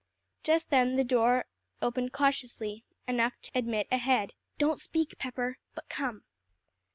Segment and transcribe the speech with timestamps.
[0.41, 1.45] Just then the door
[1.79, 4.33] opened cautiously, enough to admit a head.
[4.57, 6.23] "Don't speak, Pepper, but come."